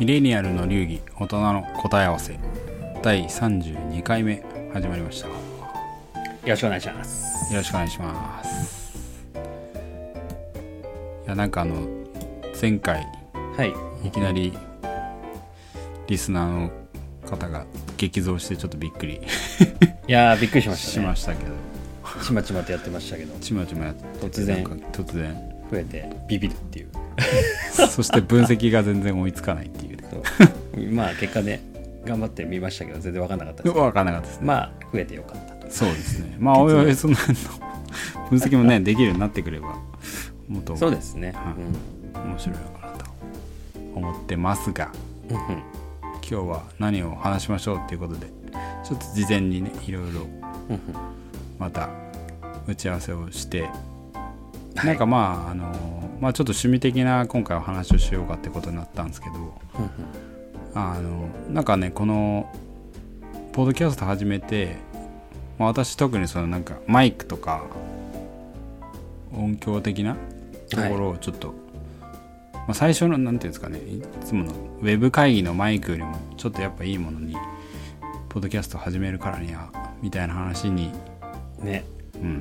[0.00, 2.36] ミレニアルの流儀大人の答え合わせ。
[3.00, 5.28] 第32回目始まりました。
[5.28, 5.40] よよ
[6.46, 7.54] ろしくお願いします。
[7.54, 8.92] ろしくお願いします。
[11.26, 11.86] いやなんかあの
[12.60, 13.06] 前回
[13.56, 14.06] はい。
[14.06, 14.52] いきなり
[16.08, 16.70] リスナーの
[17.30, 17.64] 方が
[17.96, 19.20] 激増してちょっとびっくり。
[20.08, 21.52] いやーびっくりしましたしねましたけど。
[22.24, 23.38] ちまちまとやってましたけど。
[23.38, 24.64] ちまちまやって突然。
[24.64, 25.54] 突然。
[25.70, 26.88] 増えてビビるっていう。
[27.88, 29.83] そして分析が全然追いつかないって
[30.92, 31.60] まあ結果ね
[32.04, 34.46] 頑張ってみましたけど全然分かんなかったです分かんなかったですね。
[34.46, 35.70] まあ増えてよかったと。
[35.70, 36.36] そうですね。
[36.38, 37.24] まあおいおいそんなの
[38.30, 39.76] 分析もね できるようになってくれば
[40.48, 41.34] もっとそうですね、
[42.14, 43.06] 面白いのかなと
[43.94, 44.90] 思ってますが。
[45.30, 45.62] うんうん。
[46.26, 48.26] 今日は何を話しましょうっていうことで
[48.82, 50.22] ちょっと事前にねいろいろ
[50.70, 50.80] うんうん。
[51.58, 51.88] また
[52.66, 53.62] 打ち合わせをして、
[54.74, 54.86] はい。
[54.86, 59.50] なんかまああのまあちょっと趣味的な今回は話をしようかってことになったんですけどうんうん
[60.74, 62.52] あのなんかねこの
[63.52, 64.76] ポッドキャスト始めて、
[65.58, 67.64] まあ、私特にそのなんかマイクとか
[69.32, 70.16] 音響的な
[70.70, 71.54] ところをちょっと、
[72.52, 77.36] まあ、最初のなんていうんですかねいつものウェブ会議のマイクよりもちょっとやっぱいいものに
[78.28, 79.70] ポッドキャスト始めるからには
[80.02, 80.90] みたいな話に
[81.62, 81.84] ね。
[82.16, 82.40] うん。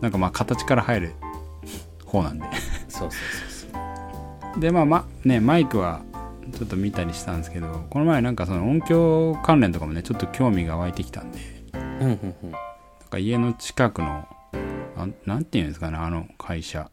[0.00, 1.12] なんかまあ形から入る
[2.04, 2.44] 方なんで
[2.98, 3.20] そうそう
[3.60, 4.60] そうそう。
[4.60, 6.02] でまあまねマイクは
[6.52, 11.38] ちょっと見たりしたんですけどこの前なんかその音響関連とかもねちょっと興味が湧いてきたんで。
[11.72, 12.50] うんうんうん。
[12.52, 12.60] なん
[13.10, 14.28] か家の近くの
[14.96, 16.90] なんなんていうんですかねあの会社。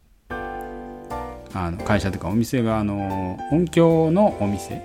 [1.53, 4.75] あの会社というかお店があの音響のお店？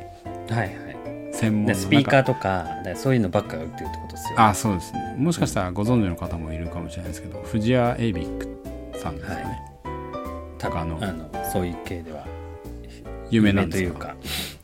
[0.50, 0.86] はいはい。
[1.32, 5.14] 専門スピーカーーとかでそういうのばっかが売ってるってことですよあそうですね。
[5.18, 9.60] もしかしたらご存知の方もいるかもしれないですけど藤屋エイビックさんですよね、
[10.58, 10.98] 多分あの
[11.52, 12.24] そういう系では。
[13.30, 14.14] 有名なんというか。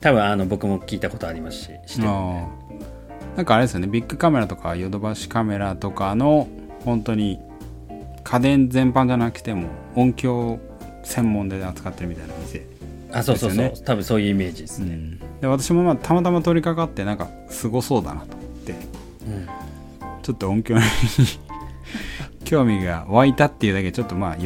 [0.01, 2.49] 多分あの僕も聞いたことありますししてるん
[3.37, 3.87] なんかあれですよね。
[3.87, 6.49] ビッグカメラとかヨドバシカメラとかの
[6.85, 7.39] 本当に
[8.25, 10.59] 家電全般じゃなくても音響
[11.05, 12.67] 専門で扱ってるみたいな店、
[13.11, 18.73] あそうそうそう、ですよ多分そういうイメージですね、で私もまあたまたま通りかかってなんかすごそうだなと思って。
[18.73, 18.75] う
[19.31, 19.49] ん。
[20.23, 20.83] ちょっと音響に
[22.45, 24.37] 興味が湧いたっていうだけでちょっとまあ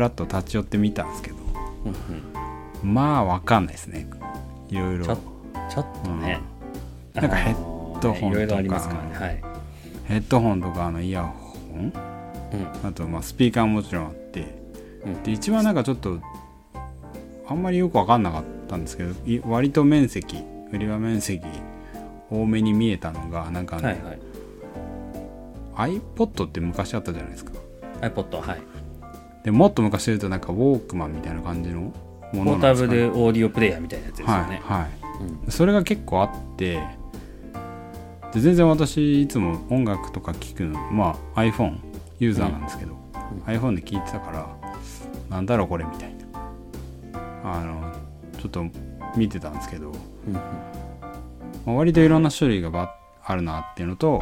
[0.00, 1.36] ラッと立ち寄ってみたんですけど
[2.84, 4.06] うんまあわかんないですね。
[4.68, 5.06] いろいろ。
[5.06, 5.18] ちょっ
[6.04, 6.40] とね、
[7.14, 7.22] うん。
[7.22, 8.60] なんかヘッドホンとか。
[8.60, 8.68] ね。
[8.68, 9.42] はい、
[10.04, 11.30] ヘッドホンとかあのイヤホ
[11.74, 11.92] ン？
[12.52, 12.88] うん。
[12.88, 14.58] あとまあスピーカーももちろんあって。
[15.04, 15.22] うん。
[15.22, 16.20] で一番なんかちょっと
[17.48, 20.36] あんまりよく分かんなかったんですけどい割と面積
[20.70, 21.42] 売り場面積
[22.30, 24.12] 多めに見えたのがなんかあの、はいは
[25.88, 25.98] い。
[25.98, 27.52] iPod って昔あったじゃないですか。
[28.02, 28.60] iPod はい
[29.46, 31.92] でもっと昔で言うとなんかウォークマンみたいな感じのも
[32.32, 33.14] ポのータブなんですかね。
[33.14, 34.90] ルオーディオプレイヤーみたいなやつですよね、はいはい。
[35.44, 35.50] うん。
[35.52, 36.82] それが結構あって
[38.34, 41.78] で全然私いつも音楽とか聴くのまあ iPhone
[42.18, 42.96] ユーザーなんですけど、ん。
[43.46, 44.48] iPhone で聴いてたから
[45.30, 46.16] なんだろうこれみたいな。
[47.44, 47.92] あの
[48.40, 48.64] ちょっと
[49.16, 49.92] 見てたんですけど、
[50.26, 50.40] うんま
[51.68, 54.20] あ割といろんな種類がばあるなっていうのと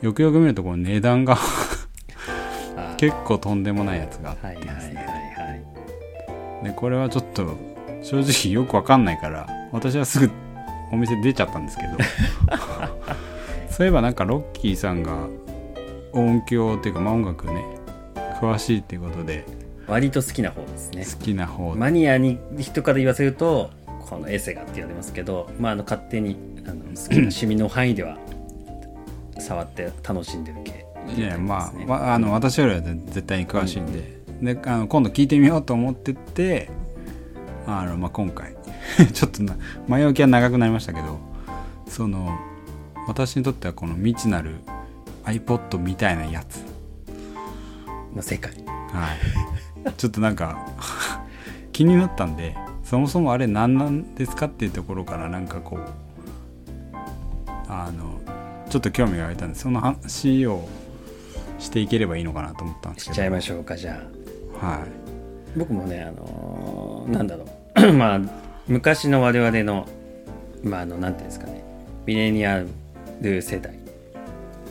[0.00, 1.36] よくよく見るとこの値段があ
[3.00, 5.34] 結構とんでもないやつがあってはいはいはいですね、
[6.60, 6.64] はい。
[6.64, 7.56] でこれはちょっと
[8.02, 10.30] 正直よくわかんないから私はすぐ
[10.92, 11.96] お店出ちゃったんですけど。
[13.70, 15.28] そういえばなんかロッキーさんが
[16.12, 17.64] 音響っていうか、まあ、音楽ね
[18.38, 19.46] 詳しいっていうことで
[19.86, 21.06] 割と好きな方ですね。
[21.06, 21.74] 好きな方。
[21.74, 23.70] マニアに人から言わせると
[24.10, 26.36] このエセガって言われますけど、まあ、あの勝手に
[26.66, 28.18] あの好きな趣味の範囲では
[29.38, 33.86] 触って楽しんでる系いやまあ、あの私よりは絶対に詳しいん
[34.40, 36.70] で,、であの今度聞いてみようと思ってて
[37.66, 38.56] あの、まあ、今回。
[39.12, 39.56] ちょっとな
[39.88, 41.20] 前置きは長くなりましたけど
[41.86, 42.36] その
[43.06, 44.56] 私にとってはこの未知なる
[45.24, 46.70] iPod みたいなやつ。
[48.14, 48.52] の世界。
[48.92, 49.14] は
[49.88, 50.66] い、ちょっとなんか
[51.72, 55.80] 気になったんでそもそもあれ何なんですかっていうところからなんかこう
[57.68, 58.20] あの
[58.68, 60.68] ちょっと興味が湧いたんでその話を
[61.60, 63.14] していければいいのかなと思ったんですけど。
[63.14, 64.02] しちゃいましょうかじゃ
[64.62, 64.66] あ。
[64.66, 65.58] はい。
[65.58, 67.44] 僕もねあのーなんだろ
[67.88, 67.92] う。
[67.92, 68.20] まあ
[68.66, 69.88] 昔の我々の
[70.62, 71.62] まああのなんていうんですかね。
[72.06, 72.64] ミレニア
[73.20, 73.78] ル世代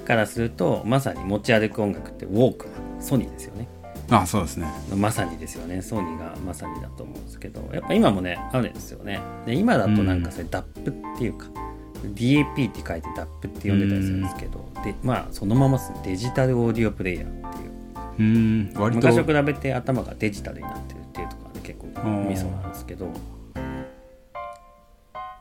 [0.06, 3.68] からするとまさに持ち歩く音楽ってウォークマンソニーですよね。
[4.12, 4.68] あそうですね。
[4.96, 5.82] まさにですよね。
[5.82, 9.20] ソニーがまさにだと思うんですけどやっぱ今もねあるんですよね。
[9.46, 11.48] で今だとなんかそれ DAP っていうか、
[12.16, 17.72] DAP って書いて DAP って呼んでたりするんですけど、でまあそのままデジタルオーディオプレイヤーっていう。
[18.20, 19.08] うーん割と。
[19.08, 21.88] 昔と比べて頭がデジタルになってるっていうところで結構
[22.30, 23.08] ミソなんですけど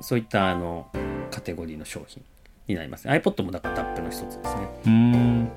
[0.00, 0.86] そういったあの
[1.30, 2.22] カテゴリーの商品
[2.66, 3.08] になります。
[3.08, 4.42] iPod もだから DAP の一つですね。
[4.86, 5.50] うーん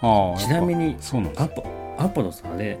[0.00, 1.64] ああちなみにそうなんアポ
[1.98, 2.78] アポロさんあれ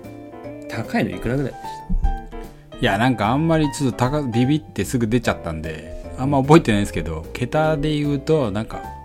[0.68, 8.97] 高いのいくらぐらいでしいやなんかあんまりちょっと高ビビってすぐ出ちゃったんであんま覚えてないですけど桁で言うとなんか6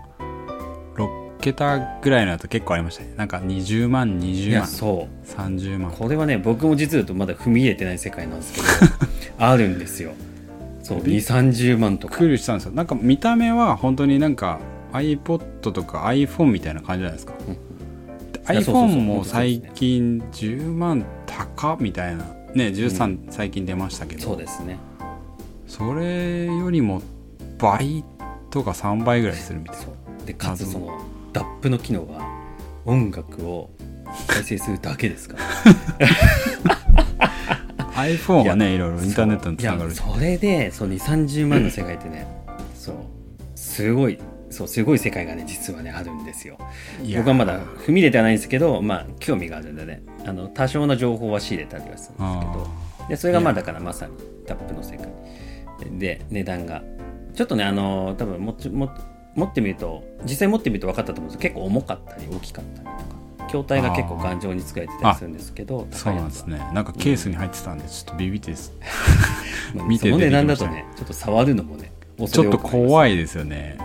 [1.44, 3.12] 桁ぐらいのやつ結構ありましたね。
[3.18, 5.30] なんか20万たい20万やそう。
[5.30, 5.92] 30万。
[5.92, 8.66] これはね僕も実はまだ踏み入れてない世界なんですけど
[9.44, 10.12] あるんですよ。
[10.82, 12.16] そう2 3 0万とか。
[12.16, 12.72] クールしたんですよ。
[12.72, 14.58] なんか見た目は本当になんか
[14.94, 18.56] iPod とか iPhone みたいな感じじゃないですか、うん。
[18.56, 22.24] iPhone も最近10万高みたいな
[22.54, 24.78] ね13最近出ましたけど、そうですね。
[25.66, 27.02] それよりも
[27.58, 28.02] 倍
[28.50, 30.26] とか3倍ぐらいするみたいそう。
[30.26, 32.26] でかつその DAP の機能が
[32.86, 33.70] 音楽を
[34.28, 35.36] 再生するだけですか？
[35.36, 36.06] ら
[37.84, 42.26] な iPhone はねいろいろインターネットにつながるそれでそう2 3 0万の世界ってね
[42.74, 42.96] そう。
[43.54, 44.18] すごい
[44.50, 46.58] そうすごい世界がね実はねあるんですよ。
[47.16, 52.68] 僕はまだ踏み入れてはないんですけどまあ興味があるんでねあの多少の情報は仕入れたりはするんですけど
[53.04, 54.12] あでそれがまあだからまさに
[54.46, 55.08] タップの世界。
[55.98, 56.82] で値段が。
[57.34, 58.88] ちょっとねあの多分もちも
[59.34, 63.14] 持ってみると実際持ってみると分かったと思うんですけど結構重かったり大きかったりとか。
[63.46, 66.58] 筐体が結構頑丈に作られてたりするんですけどーそうなんですね。
[66.72, 68.72] なんかケースに入ってたんでちょっとビビってです、
[69.74, 70.86] まあ 見てその値段だ出てきました。
[70.86, 71.92] とねちょっと触るのもね
[72.26, 73.76] ちょっと怖いいですよね。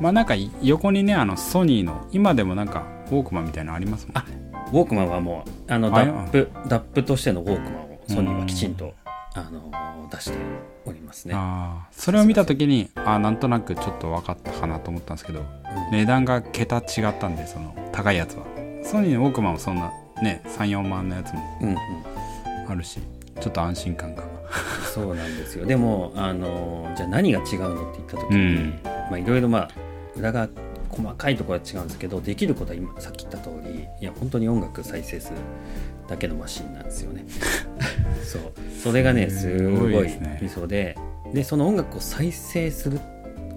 [0.00, 4.24] まあなんか横にねあのソニーの今でもなんかウォークマンみたいなのありますもんあ
[4.72, 8.94] ウォークマンはもうあのあダップダップとしてのウォークマンをソニーはきちんと
[9.34, 10.38] あの出して
[10.84, 11.34] おりますね。
[11.36, 11.94] あー。
[12.00, 15.46] それを見た時にあーなんとなくちょっと分かったかなと思ったんですけどうん。
[15.92, 16.84] 値段が桁違っ
[17.18, 18.44] たんでその高いやつは。
[18.84, 19.92] ソニーのウォークマンもそんな
[20.22, 21.78] ね34万のやつもうんうん。
[22.68, 23.00] あるし
[23.40, 24.24] ちょっと安心感が。
[24.92, 25.64] そうなんですよ。
[25.66, 28.80] でもあのじゃあ何が違うのって言った時うに、ん。
[28.84, 29.68] まあいろいろまあ
[30.16, 30.48] 裏が
[30.92, 35.38] 細かいところは違うんですけどできることは今さっき言った通りいや本当に音楽再生する
[36.06, 37.24] だけのマシンなんですよね。
[38.22, 38.42] そう。
[38.82, 40.96] それがねすすごごいいですねミソで
[41.32, 43.00] でその音楽を再生する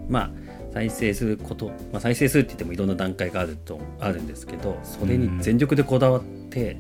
[0.08, 0.32] まあ
[0.74, 6.78] 再生すること、まあ、再生するって言ってもいろんな段階があるとあるんですけどそれに全力でこだわって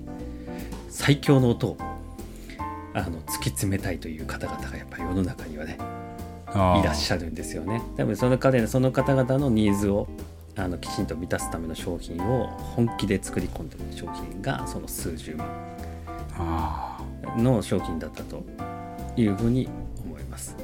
[0.89, 1.77] 最強の音を
[2.93, 5.77] あの突き詰めたいという方々がやっぱり世の中にはね
[6.49, 7.81] いらっしゃるんですよね。
[7.97, 10.07] 多分その彼その方々のニーズを
[10.57, 15.47] あのきちんと満たすための商品を本気で作り込んでる商品がその数十万
[16.37, 16.97] あ
[17.37, 18.43] の商品だったと
[19.17, 19.67] いうふうに
[20.05, 20.55] 思います。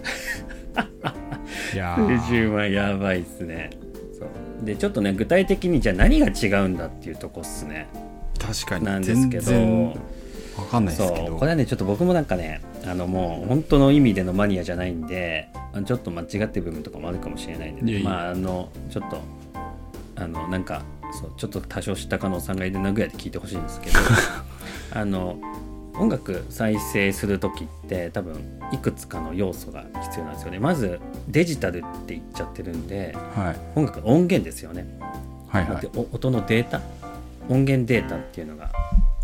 [0.73, 2.29] 数ー。
[2.29, 3.71] 十万やばいっすね。
[4.17, 4.65] そう。
[4.65, 7.87] でちょっとね具体的にじゃあ何が違うんだっていうとこっすね。
[8.39, 8.85] 確かに。
[8.85, 9.43] なんですけど。
[9.43, 9.93] 全然
[10.57, 11.35] 分かんないですけど。
[11.35, 18.09] これはねちょっと僕もなんかねあのもう本当の意味でのマニアじゃないんであちょっと間違ってる部分とかもあるかもしれないんで、いやいや。
[18.09, 19.21] まああのちょっと
[20.15, 23.99] あのなんかそうちょっと多少知った可能さんがいるなぐらいで聞いてほしいんですけど
[24.93, 25.37] あの
[25.93, 30.59] 音楽再生する時って多分いくつかの要素が必要なんですよね。
[30.59, 33.55] まずデジタルって言っちゃってるんではい。
[33.75, 34.87] 音楽音源ですよね。
[35.47, 35.89] はいはい。
[35.93, 36.81] 音のデータ。
[37.49, 38.71] 音源データっていうのが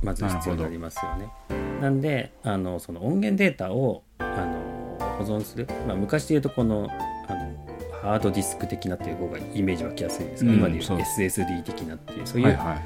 [0.03, 1.29] まず必要になりますよね。
[1.81, 6.89] なんであのその音源データをあの保存する、まあ、昔で言うとこの
[8.07, 12.81] ハードディスク的なっていう方がイメージ湧きやすいんですが、うん今で言そうう SSD 的なっていうそういう、はいはい。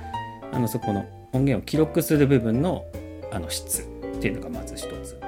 [0.54, 2.86] あのそこの音源を記録する部分の
[3.32, 5.20] あの質っていうのがまず一つ。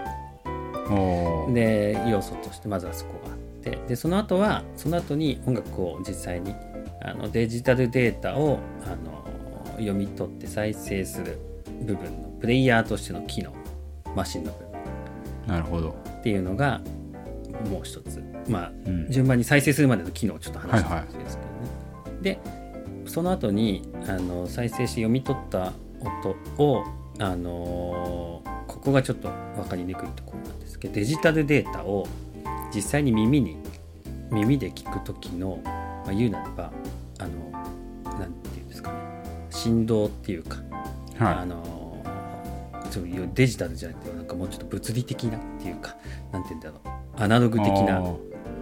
[1.54, 3.78] で要素としてまずはそこがあって。
[3.88, 6.56] でその後はその後に音楽を実際に
[7.02, 9.24] あのデジタルデータをあの
[9.74, 11.38] 読み取って再生する
[11.84, 13.54] 部分のプレイヤーとしての機能
[14.16, 14.74] マシンの部分。
[15.48, 16.82] なるほど、っていうのが
[17.70, 19.10] もう一つまあうん。
[19.10, 22.22] 順番に再生するまでの機能をちょっと話してほしいですけどね。
[22.22, 22.40] で
[23.06, 26.84] その後にあの再生して読み取った音を
[27.20, 32.08] あのーここがちょっと分かりにくいところなんですけどデジタルデータを
[32.74, 33.58] 実際に耳に
[34.32, 36.72] 耳で聞く時の、まあ、言うならば
[37.20, 37.52] あの
[38.20, 38.98] なんていうんですかね。
[39.52, 40.58] 振動っていうか
[41.20, 42.04] あはの
[42.90, 45.96] そういうデジタルじゃなくてなんかもうちょっと物理的なっていうか
[46.32, 46.90] なんて言うんだろう。
[47.16, 48.02] アナロいグ的な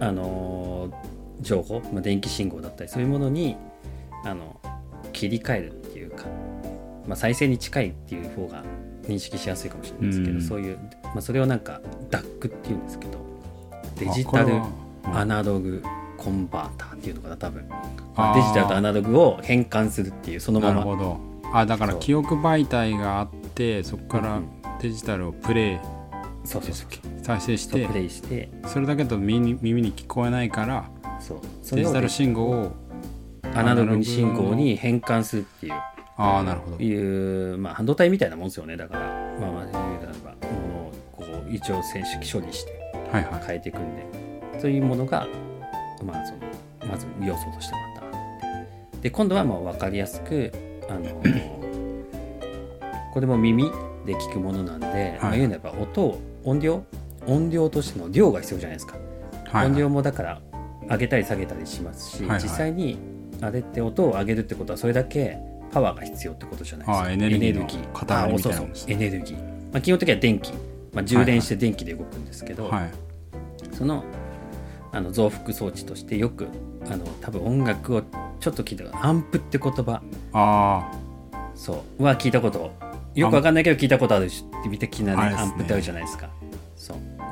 [0.02, 0.90] あの
[1.40, 3.56] 情報、まあ、電気信号だったりそういうものに
[4.24, 4.60] あの
[5.12, 6.24] 切り替えるっていうか、
[7.06, 8.64] まあ、再生に近いっていう方が
[9.04, 10.42] 認識しやすいかもしれないですけど、うん。
[10.42, 11.80] そういう、まあ、それをなんか
[12.10, 13.18] DAC っていうんですけど
[13.96, 14.60] デジタル
[15.04, 15.82] アナログ
[16.16, 20.74] コンバーターっていうのかな多分、デジタルとアナログを変換するっていうそのまま。
[20.74, 21.20] なるほど。
[21.52, 24.48] あだから記憶媒体があってそこからうん。
[24.80, 25.78] デジタルをプレイ。
[26.44, 28.48] そうそうそう再生してプレイして。
[28.66, 31.76] それだけだと耳に耳に聞こえないからそう。
[31.76, 32.72] デジタル信号を
[33.54, 35.72] アナログ信号に変換するっていう。
[36.16, 36.76] ああなるほど。
[36.76, 38.76] いう、まあ、半導体みたいなもんですよね。
[38.76, 39.00] だから
[39.40, 40.34] まあまあ言うならば
[41.12, 42.72] こう一応選手処理して
[43.10, 43.44] はいはい。
[43.46, 44.22] 変えていくんで。
[44.60, 45.26] そういうものが、
[46.04, 46.38] まあ、その
[46.88, 50.52] まず要素としてまたで今度はもう分かりやすく
[50.88, 51.22] あの
[53.12, 53.64] これも耳
[54.06, 56.84] で聞くものなんで、まあ、言うならば音を音量
[57.26, 59.66] 音量としての量が必要じゃないですか、はいはい。
[59.66, 60.40] 音量もだから
[60.88, 62.42] 上げたり下げたりしますし、はいはい。
[62.42, 62.98] 実際に
[63.40, 65.38] あれって音を上げるってことはそれだけ
[65.72, 67.04] パワーが必要ってことじゃないですか。
[67.04, 67.66] あエネルギーエネル
[69.22, 69.38] ギー、
[69.72, 70.52] まあ、基本的には電気、
[70.92, 72.90] まあ、充電して電気で動くんですけど、はい
[73.72, 74.04] その
[74.92, 76.46] あの増幅装置としてよく
[76.86, 78.02] あの多分音楽を
[78.38, 80.02] ちょっと聞いたアンプって言葉。
[80.34, 80.92] あ
[81.54, 82.04] そう。
[82.04, 82.72] は聞いたこと。
[83.14, 84.44] よくわかんないけど聞いたことあるし
[84.78, 85.34] 的なね。
[85.34, 86.28] アンプってあるじゃないですか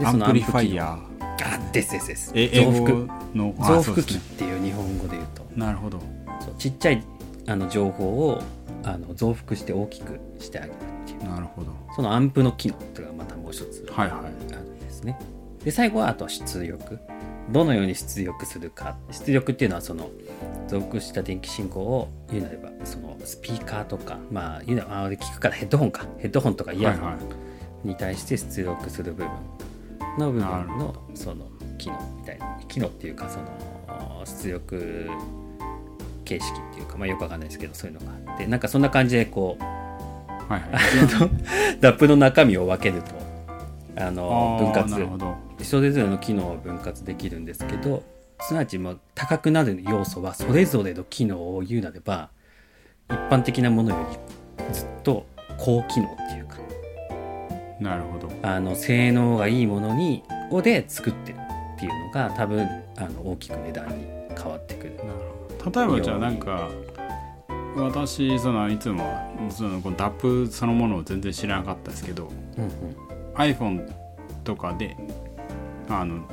[0.05, 1.11] amplifier
[1.43, 2.33] あですですです。
[2.33, 3.21] 増幅。
[3.35, 5.43] のあ増幅器っていう日本語で言うと。
[5.57, 5.99] なるほど。
[6.41, 7.03] そうちっちゃい
[7.47, 8.43] あの情報を
[8.83, 11.31] あの増幅して大きくしてあげるっていう。
[11.31, 11.73] なるほど。
[11.97, 15.19] そのアンプの機能っていうのがまたもう一つはいはいあるんですね。
[15.65, 16.99] で最後はあとは出力。
[17.51, 18.97] どのように出力するか。
[19.11, 20.11] 出力っていうのはその
[20.69, 26.07] 増幅した電気信号を言うなればそのスピーカーとかまあ言うならばあれ聞くからヘッドホンか。
[26.19, 27.19] ヘッドホンとかイヤホはいは
[27.85, 29.31] ンに対して出力する部分
[30.19, 31.47] の部分のその
[31.79, 33.47] 機能みたいな機能っていうかその
[34.25, 35.09] 出力
[36.25, 39.67] 形式っていうかまあよくわかんないですけどそういうのがあってなんかそんな感じでこうい
[40.51, 40.61] はい。
[40.61, 40.71] はい
[41.81, 43.13] ラップの中身を分けると
[43.97, 45.65] あの分割。
[45.65, 48.03] それぞれの機能を分割できるんですけど
[48.41, 52.31] すなわちまあ高くなる要素はそれぞれの機能を言うなれば
[53.09, 53.97] 一般的なものよ
[54.59, 55.27] りずっと
[55.59, 56.57] 高機能っていうか
[57.81, 58.31] なるほど。
[58.43, 61.39] あの性能がいいものにをで作ってる
[61.77, 64.07] っていうのが多分あの大きく値段に
[64.37, 64.97] 変わってくる。
[64.97, 65.09] なる
[65.63, 66.69] ほど例えばじゃあなんか
[67.77, 72.71] 私そのいつもそのこの DAP そのものを全然知らなかったですけどうんうん
[73.35, 73.91] iPhone
[74.45, 74.97] とかで
[75.89, 76.27] あの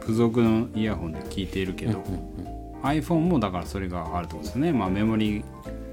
[0.00, 2.82] 付属のイヤホンで聞いているけど、うんうんうん。
[2.82, 4.72] iPhone もだからそれがあるってことですね。
[4.72, 5.44] まあメモリ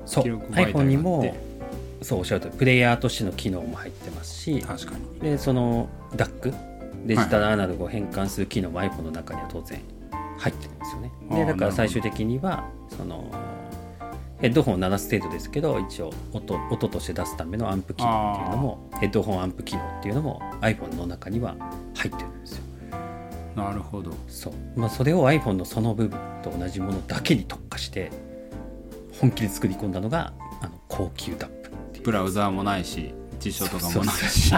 [0.05, 0.73] 記録媒体があって。
[0.73, 1.35] iPhone にも
[2.03, 5.19] そうおっしゃるとりプレイヤーとしての機能も入ってますし確かに。
[5.19, 6.53] でその DAC
[7.05, 9.81] デジタルアナログを変換する機能も iPhone の中には当然
[10.38, 11.12] 入ってるんですよね。
[11.31, 13.29] でだから最終的にはその
[14.39, 21.55] ヘッドホンを鳴らす程度ですけど一応音音として出すためのアンプ機能っていうのもヘッドホンアンプ機能っていうのも iPhone の中には
[21.95, 22.63] 入ってるんですよ。
[23.55, 24.12] なるほど。
[24.27, 28.12] そう、まあ、それを iPhone のその部分と同じものだけに特化して
[29.19, 31.62] 本気で作り込んだのがあの高級 DAP
[32.03, 34.53] ブラウザーもないし辞書とかもないし。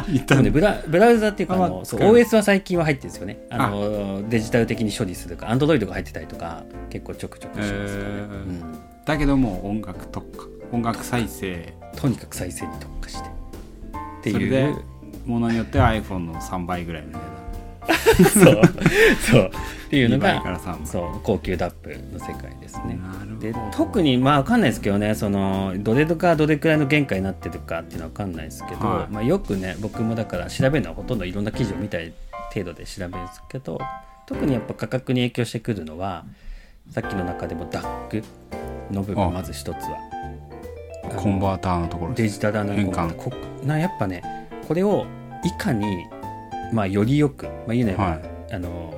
[0.52, 3.40] ブラブラウザっていうかああのそう OS は最近は入ってるんですよね。
[3.50, 5.48] あのデジタル的に処理するか。
[5.48, 8.30] Android が入ってたりとか結構ちょくちょくしますからね、へー。
[8.30, 10.46] うん、だけどもう音楽特化。
[10.72, 11.74] 音楽再生。
[11.96, 13.30] とにかく再生に特化して。
[13.30, 13.32] っ
[14.24, 14.84] てそれでいう
[15.25, 17.35] ものによっては iPhone の3倍ぐらいの値段
[18.34, 18.62] そう。
[19.32, 19.51] そう。
[19.86, 23.00] っていうの2倍がから3倍そう高級 DAP の世界ですね。
[23.39, 29.13] で特にまあ分かんないですけどねそのどれがどれくらいの限界になってるかっていうのは分かんないですけど、はい。
[29.13, 32.13] まあ、よくね僕もだから調べるのはほとんどいろんな記事を見たり
[32.54, 33.80] 程度で調べるんですけど
[34.25, 36.25] 特にやっぱ価格に影響してくるのは
[36.89, 38.24] さっきの中でも DAC
[38.92, 39.98] の部あ分まず一つは。
[41.15, 42.74] コンバーターのところですデジタルアナ
[43.63, 44.24] なやっぱね
[44.68, 45.06] これを
[45.44, 46.08] いかに、
[46.74, 48.93] まあ、よりよく、まあ、言うなれば、はいあの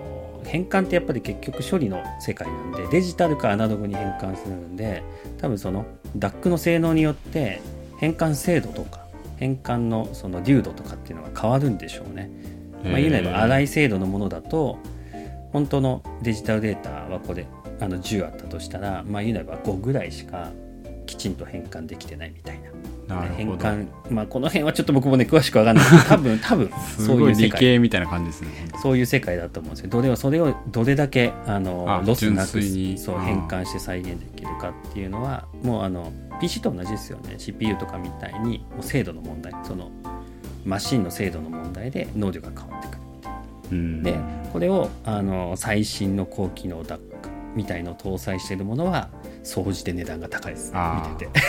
[0.48, 5.04] 変換ってやっぱり結局処理の世界なんでデジタルかアナログに変換するんで
[5.40, 5.86] 多分その
[6.18, 7.62] DAC の性能によって
[7.98, 9.06] 変換精度とか
[9.38, 12.32] 変換のその流度とかっていうのが変わるんでしょうね。
[12.84, 14.78] まあ、言うなれば粗い精度のものだと
[15.52, 17.46] 本当のデジタルデータはこれ
[17.80, 20.52] あの10あったとしたら、まあ、言うなれば5ぐらいしか
[21.06, 22.70] きちんと変換できてないみたいな。
[23.10, 23.88] 変換。
[24.10, 25.86] まあこの辺はちょっと僕もね詳しくわかんない。
[25.86, 27.60] け ど多分多分すそうごいう世界。
[27.60, 28.50] 系みたいな感じですね
[28.82, 29.90] そういう世界だと思うんですよ。
[29.90, 32.62] どれをそれをどれだけあのあロスなく
[32.98, 36.12] そう変換して再現できるかっていうのはもうあの
[36.42, 37.36] PC と同じですよね。
[37.38, 39.54] CPU とかみたいにもう精度の問題。
[39.64, 39.90] その
[40.66, 43.40] マシンの精度の問題で能力が変わってくるみたいな
[43.72, 44.04] うん。
[44.04, 44.16] で
[44.52, 47.00] これをあの最新の高機能 DAC
[47.56, 49.10] みたいのを搭載しているものは
[49.48, 51.12] 総じて値段が高いですあー。
[51.14, 51.40] 見てて。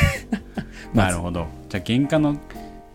[0.94, 1.46] なるほど。
[1.68, 2.36] じゃあ原価の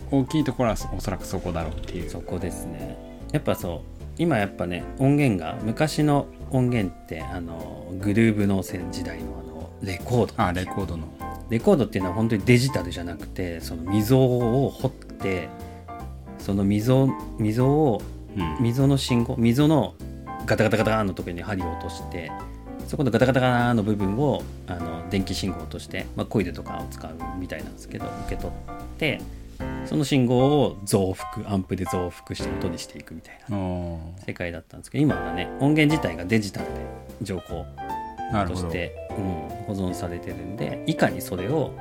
[0.10, 2.10] 大きいところはおそらくそこだろうっていう。
[2.10, 2.98] そこですね。
[3.32, 3.80] やっぱそう
[4.18, 10.34] 今やっぱね音源が昔の音源ってあのグルーブの時代のあのレコード。
[10.38, 11.08] あレコードの。
[11.50, 15.50] レコードっていうのは本当にデジタルじゃなくてその溝を掘って
[16.40, 18.02] その溝溝を
[18.36, 18.64] うん。
[18.64, 19.94] 溝の信号溝の
[20.46, 22.32] ガタガタガタのところに針を落として
[22.88, 29.22] そこのガタガタガタの部分をあの電気信号として、まあ、コイルとかを使うみたいなんですけど受け取って
[29.86, 36.72] その信号を増幅アンプで増幅して音にしていくみたいなお世界だったんですけど今はね音源自体がデジタルで
[37.22, 37.66] 情報
[38.48, 39.16] として、うん、
[39.66, 41.72] 保存されてるんでいかにそれを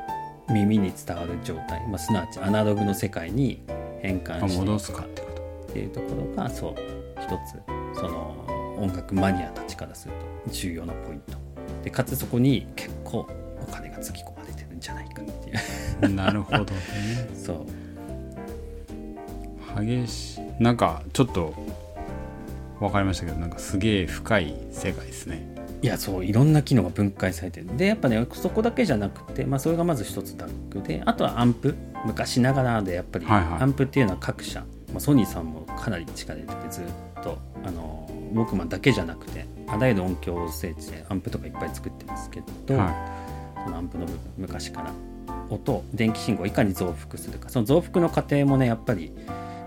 [0.51, 3.63] 耳に伝わる状態、まあ、すなわちアナログの世界に
[4.01, 5.09] 変換あしてい戻すくかっ
[5.73, 6.75] ていうところがそう
[7.19, 7.63] 一つ
[7.99, 8.42] その
[8.83, 10.15] 音楽マニアたちからする
[10.47, 11.39] と重要なポイント。
[11.85, 13.29] でかつそこに結構
[13.61, 16.15] お金がつぎ込まれてるんじゃないかっていう。
[16.15, 16.75] なるほどね。
[17.33, 17.65] そ
[19.79, 19.85] う。
[19.85, 20.63] 激しい。
[20.63, 21.55] なんかちょっと
[22.81, 25.47] 分かりましたけどなんかすげえ深い世界ですね。
[25.81, 27.77] いやそういろんな機能が分解されてる。
[27.77, 31.77] でやっぱねそこだけじゃなくて、まあ、それがまず一つダックであとはアンプ。
[32.05, 33.63] 昔ながらでやっぱりはいはい。
[33.63, 34.61] アンプっていうのは各社、
[34.91, 36.85] まあ、ソニーさんもかなり力入れててずっ
[37.23, 37.92] とあの
[38.33, 42.93] ウォークマンだけじゃなくてあらゆる音響装置でアンプとかいっぱい作ってますけど、は
[43.65, 44.93] そのアンプの部分昔から
[45.51, 47.49] 音を電気信号をいかに増幅するか。
[47.49, 49.13] その増幅の過程もねやっぱり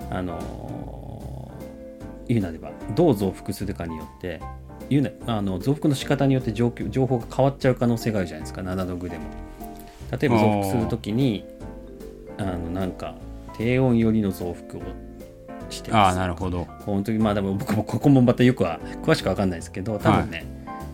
[0.09, 0.75] あのー
[2.27, 4.41] 言うなればどう増幅するかによって
[4.89, 8.61] 言うなあの増幅の仕方によって状況情報が変わっちゃう可能性があるじゃないですか。
[8.61, 9.23] アナログでも。
[10.11, 11.45] 例えば増幅するときに
[12.37, 13.15] あのなんか
[13.57, 15.04] 低音寄りの増幅を
[15.69, 16.15] してい、ます。
[16.15, 16.65] ああなるほど。
[16.85, 20.45] 本当にまあでも僕もここもまたよくは詳しくわかんないですけど多分ね、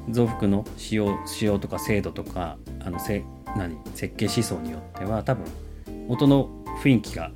[0.09, 3.23] 増幅の仕様仕様とか精度とかあのせ
[3.57, 5.45] 何設計思想によっては多分
[6.07, 6.49] 音の
[6.83, 7.31] 雰囲気が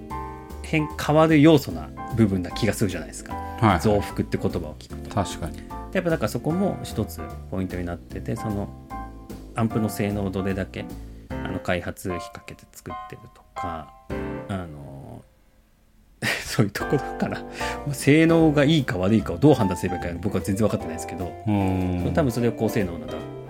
[0.63, 3.33] 変変わる要素な部分な気がするじゃないですか。
[3.33, 5.15] はい増幅って言葉を聞くと。
[5.15, 5.57] 確かに。
[5.93, 8.67] やっぱだからそこも一つポイントになっててその
[9.55, 10.85] アンプの性能をどれだけ
[11.29, 13.93] あの開発費かけて作ってるとか
[14.49, 14.67] あの
[16.45, 21.31] そういうところからまあ性能がいいか悪いかをどう判断すればいいか僕は全然分かってないですけど
[22.13, 23.07] 多分それは高性能な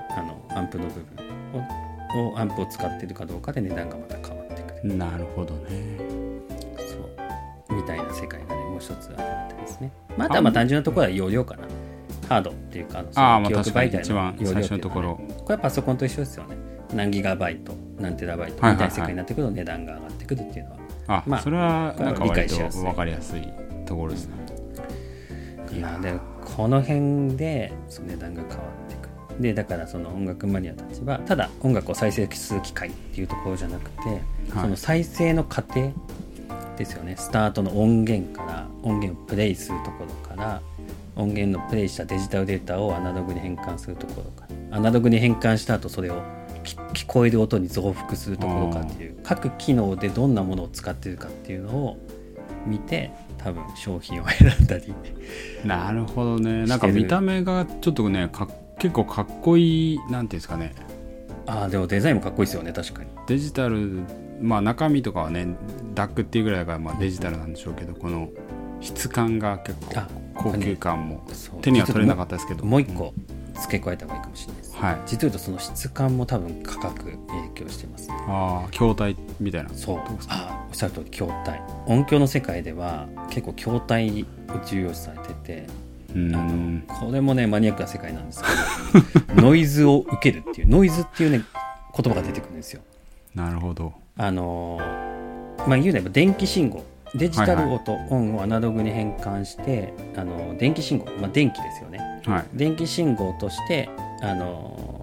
[0.10, 4.95] あのアンプの部分ををアンプを使ってるかどうかで値段がまた変わってくる。
[4.95, 5.62] なるほどね。
[6.78, 6.95] そ
[7.73, 7.76] う。
[7.76, 9.91] みたいな世界がねもう一つあってですね。
[10.17, 11.63] まああとはまあ単純なところは容量かな。
[12.30, 15.15] ハードっていうかあの記憶確かに媒体一番最初のところ。
[15.15, 16.56] これはパソコンと一緒ですよね。
[16.93, 18.89] 何ギガバイト何テラバイトみはいはいはい。
[18.91, 23.48] たいな世界になってくると値段が上がってくるっていうのはあ、まあそれはなんか理割と分かりやすい
[23.86, 24.36] ところですね。
[25.72, 28.56] いやなでこの辺でその値段が変わ
[28.88, 29.10] ってく。
[29.36, 35.91] るでだからその音楽マニアたちはただ音楽を再生する機械っていうところじゃなくて、その再生の過程
[36.78, 37.15] ですよね。
[37.18, 40.62] スタートの音源から音源をプレイするところから
[41.15, 44.78] 音源のプレイしたデジタルデータをアナログに変換するところから。
[44.78, 46.22] アナログに変換した後それを
[46.65, 51.97] 聞聞こえる音に増幅するところかっていう各機能でどんなものを使ってるかっていうのを
[52.65, 54.93] 見て多分商品を選んだり。
[55.63, 56.65] なるほどね。
[56.65, 58.49] なんか見た目がちょっとねか
[58.80, 60.73] 結構かっこいいなんていうんですかね。
[61.47, 63.10] ああでもデザインもかっこいいですよね確かに。
[63.28, 64.01] デジタル
[64.41, 65.47] まあ中身とかはね
[65.93, 68.30] ダックっていうぐらいがまあデジタルなんでしょうけどこの
[68.82, 71.25] 質感が結構あ高級感も
[71.62, 72.65] 手には取れなかったですけど。
[72.65, 73.13] もう一個
[73.62, 75.02] 付け加えた方がいいかもしれないです、はい。
[75.06, 78.10] 実を言うとその質感も多分価格影響してます。
[78.10, 79.70] ねああ筐体みたいな。
[79.74, 80.00] そう。
[80.30, 81.62] あおっしゃる通り筐体。
[81.88, 85.68] 音響の世界では結構筐体を重要視されてて
[86.12, 88.44] あのんこれもねマニアックな世界なんです
[89.26, 91.41] けど ノイズを受けるっていうノイズっていうね
[91.96, 92.82] 言葉が出てくるんですよ。
[93.34, 93.94] なるほど。
[94.18, 95.15] あのー
[95.68, 96.84] まあ言うなれば電気信号
[97.17, 102.21] デジタル音、オンをアナログに変換してあの電気信号、まあ、電気ですよね。
[102.25, 102.45] はい。
[102.54, 103.89] 電気信号として
[104.21, 104.95] あのー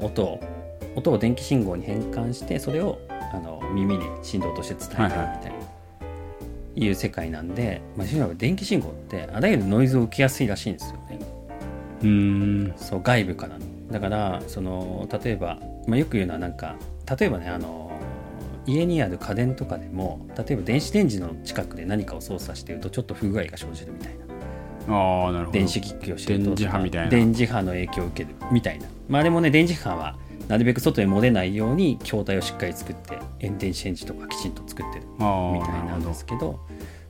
[0.00, 0.40] 音を
[0.94, 2.98] 音を電気信号に変換してそれを
[3.32, 5.38] あの耳に振動として伝えるみたいな、は
[6.76, 6.86] いい。
[6.86, 11.18] いう世界なんで、まあ、電気信号ってあらゆるノイズを受けやすいらしいんですよね。
[12.02, 12.74] うーん。
[12.76, 13.64] そう外部からの。
[13.90, 16.76] だからその例えば、まあ、よく言うのはなんか
[17.18, 17.87] 例えばねあの
[18.68, 24.94] 家にある家電とかでも例えば電子レンジの近くで何かを操作しているとちょっと不具合が生じるみたいな。
[24.94, 25.58] ああなるほど。
[25.58, 27.10] 電子機器をしてると電磁波みたいな。
[27.10, 28.86] 電磁波の影響を受けるみたいな。
[29.08, 30.16] まあでもね電磁波は
[30.48, 36.60] なるべく外へ漏れないように筐体をしっかり作って電電子レンジとかきちんと作ってるあみたいなんですけど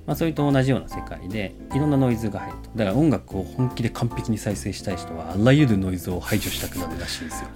[0.09, 2.71] まあ、それと同じような世界でいろんなノイズが入ると。
[2.77, 7.51] だから音楽を本気で完璧に再生したい人はあらゆるノイズを排除したくなるらしいんですよ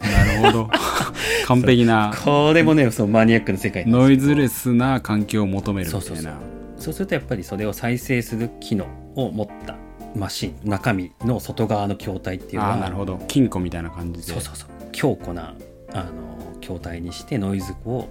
[0.00, 0.70] なるほど。
[1.46, 6.06] 完璧なこれもねそのマニアックな世界ノイズレスな環境を求めるみたいな。
[6.06, 6.34] そうそうそう。
[6.78, 9.76] そうするとやっぱりそれを再生する機能を持った
[10.14, 13.18] マシン中身の外側の筐体っていうのはなるほど。
[13.28, 14.26] 金庫みたいな感じで。
[14.26, 14.68] そうそうそう。
[14.92, 15.54] 強固な
[15.92, 18.08] あの筐体にしてノイズを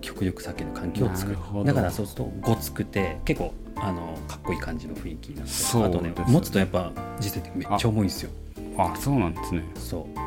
[0.00, 1.38] 極力避ける環境を作る。
[1.64, 5.50] だからそうするとごつくて結構あのかっこいい感じの雰囲気になって。
[5.50, 8.30] そうあとね持つとやっぱ実際めっちゃ重いんですよ。
[8.78, 9.64] あそうなんですね。
[9.74, 10.18] そう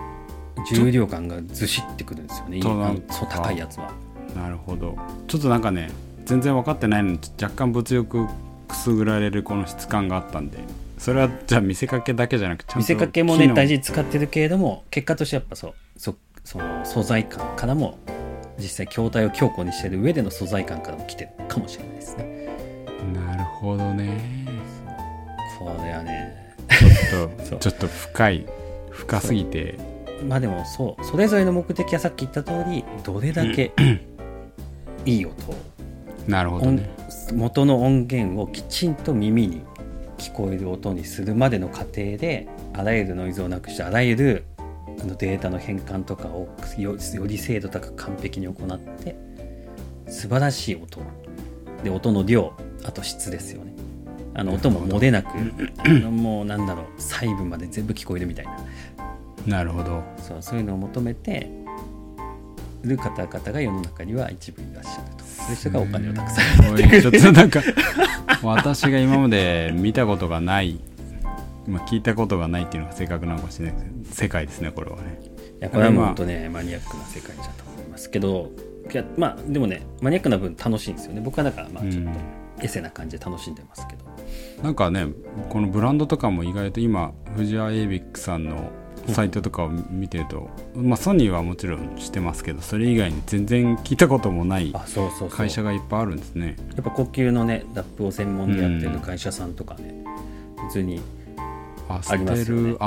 [0.72, 2.62] 重量感がずしってくるんですよね。
[2.62, 3.92] そう高いやつは。
[4.36, 4.98] なるほど。
[5.28, 5.90] ちょっとなんかね
[6.26, 8.28] 全然分かってないのに若干物欲
[8.68, 10.60] くすぐられるこの質感があったんで。
[10.98, 18.00] それはじゃあ見せかけだけじゃなくちゃんと見せかけもね大事に使ってるけれども結果としてやっぱそうそその素材感からも
[18.58, 22.50] 実際筐体を強固にしてる上での素材感からも来てるかもしれないですね。
[23.14, 24.38] なるほどね。
[25.60, 26.56] これはね。
[26.70, 28.46] ちょっと ちょっと深い
[28.90, 29.78] 深すぎて
[30.24, 33.72] まあでもそうそれぞれの目的はさっき言った通りどれだけ
[35.06, 35.56] いい音を
[36.28, 36.90] なるほどね。
[37.32, 39.62] 音元の音源をきちんと耳に
[40.18, 44.44] 聞こえる音にするまでの過程であらゆるノイズをなくしてあらゆる
[45.00, 49.16] あのデータの変換とかをよより精度高く完璧に行って
[50.08, 51.02] 素晴らしい音。
[51.84, 52.54] で音の量
[52.84, 53.74] あと質ですよね。
[54.34, 55.30] あの音も漏れなく
[55.80, 58.52] あのもうなんだろう細部まで全部聞こえるみたいな
[59.48, 60.04] なるほど。
[60.18, 61.50] そうそういうのを求めて
[62.84, 65.24] る方々が世の中には一部いらっしゃると。
[65.24, 66.64] そういう人がお金をたくさん。
[66.64, 67.02] すごい。
[67.02, 67.62] ちょっとなんか
[68.44, 70.80] 私が今まで見たことがない、
[71.66, 75.20] まあ、聞いたことがないっていうのが正確なのかもしれないです世界ですねこれはね。
[75.60, 78.52] いやこれはもう本当ねマニアックな世界だと思いますけど
[78.94, 81.22] いやまあでもねマニアックな分楽しいんですよね。
[81.22, 82.10] 僕はだからまあちょっと
[82.62, 85.08] エセな感じで楽しんでますけど、なんかね
[85.50, 88.72] このブランドとかも意外と今藤原エイビックさんの
[89.10, 94.74] サイトとかを見てると、まあソニーはもちろん知ってますけどそれ以外に全然聞いたこともない
[95.30, 96.56] 会社がいっぱいあるんですね。
[96.76, 100.04] やっぱ呼吸のねラップを専門でやってる会社さんとかね、
[100.68, 101.02] 普通に
[101.90, 102.72] アスありますテよね。
[102.72, 102.78] ル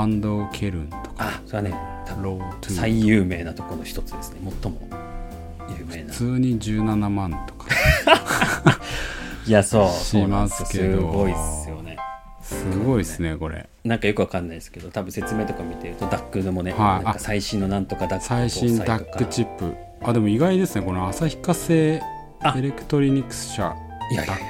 [0.51, 1.13] ケルンとか。
[1.17, 1.75] あそれはね
[2.21, 4.39] ロー最有名なところの一つですね。
[4.61, 4.81] 最も
[5.77, 6.11] 有名な。
[6.11, 7.67] 普通に17万とか。
[9.47, 9.89] いやそう。
[9.89, 10.97] しますけど。
[10.97, 11.11] そうなんですよ。
[11.11, 11.90] すごいっすよね
[12.51, 13.67] すごいですねこれ。
[13.83, 17.03] なんかよくわかんないですけど多分説明とか見てるとダックでもね、はい。
[17.03, 19.73] なんか最新のなんとかダック最新ダックチッップ。
[20.03, 22.01] あでも意外ですねこの旭化成
[22.41, 22.53] あ。
[22.57, 23.73] エレクトリニクス社。
[24.09, 24.45] プいやいやいや。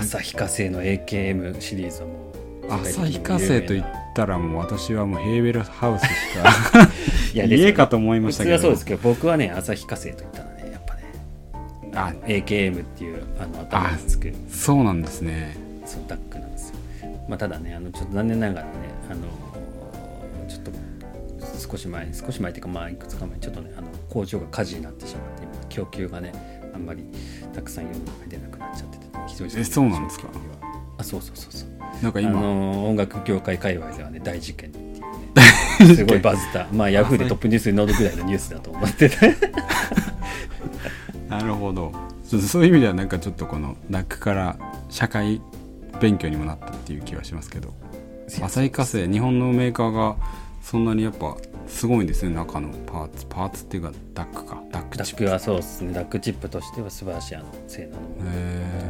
[0.00, 3.84] 旭化成の AKM シリーズはもう旭化成といっ
[4.14, 6.88] たらもう私はもうヘーベルハウスしか
[7.32, 8.58] いや家かと思いま普したけど。
[8.58, 11.02] 通はそうですけど僕はね旭化成といったらねやっぱね
[11.94, 12.12] あ。
[12.26, 14.32] AKM っていうあの頭につく。
[14.50, 15.56] そうなんですね
[17.28, 18.72] まあただねあのちょっと残念ながらね
[19.10, 19.22] あの
[20.48, 20.72] ちょっと
[21.70, 27.04] 少し前少し前っていうかまあいくつか前にちょっとねあの工場が火事になってしまって今供給がねあんまり
[27.54, 30.28] たくさん世の中に出なくなっちゃってて非常にえそうなんですか？
[30.98, 31.68] あそうそうそうそう。
[31.80, 32.40] あなんか今？
[32.40, 36.66] の音楽業界界隈ではね大事件っていうねすごいバズった。
[36.72, 39.16] まあヤフーでトップニュースに載るぐらいのニュースだと思ってて。
[41.28, 41.92] なるほど。
[42.24, 44.56] そういう意味ではなんかちょっとこのダックから
[44.88, 45.40] 社会
[46.00, 47.72] 勉強にもなったっていう気はしますけど。
[48.28, 50.16] 旭化成日本のメーカーが
[50.62, 53.26] そんなにやっぱすごいんですね中のパーツ。
[53.26, 54.62] パーツっていうかダックか。
[54.70, 54.98] ダック。
[54.98, 55.92] ダックはそうですね。
[55.92, 58.24] ダックチップとしては素晴らしいあの性能のも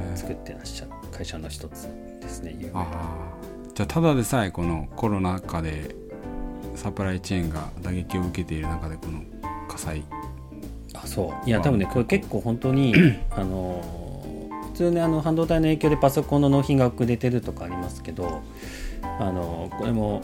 [0.06, 1.88] のを作ってらっしゃる会社の一つ
[2.20, 2.86] ですね有名あ
[3.74, 5.94] じゃあただでさえこのコロナ禍で
[6.76, 9.22] サプライチェーンが打撃を受けている中でこの
[9.68, 10.04] 火災。
[10.92, 11.48] あそう。
[11.48, 12.94] いや多分ねこれ結構本当に
[13.30, 14.03] あの
[14.74, 18.42] 普通ねあの半導体の影響でパソコンの納品が遅れてるとかありますけど
[19.20, 20.20] あのこれも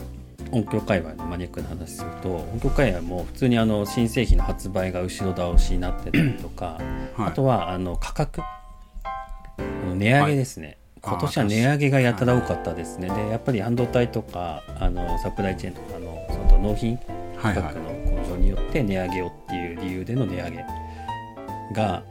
[0.51, 6.81] 音響界隈のマニアックな話すると音響界隈も普通にあの新製品の発売が後ろ倒しになってたりとか、
[7.17, 7.29] はい。
[7.29, 8.41] あとはあの価格
[9.97, 11.15] 値上げですね、はい。
[11.15, 13.09] 今年は値上げがやたら多かったですね。
[13.09, 16.99] でやっぱり半導体とかあのサプライチェーンとかのその納品
[17.41, 17.91] 価格の
[18.25, 20.65] 向上によって値上げをっていう理由での値上げ
[21.73, 22.03] が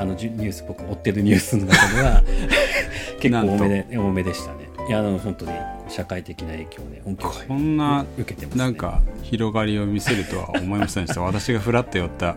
[0.00, 2.22] あのニュース僕追ってるニュースの中では
[3.20, 4.70] 結構多めで多めでしたね。
[4.88, 5.52] いやあの本当に
[5.88, 8.64] 社会的な影響をね音響こんな受けてますね。
[8.64, 11.20] なんか広がりを見せるとは思いませんでした。
[11.22, 12.36] 私がフラッと寄った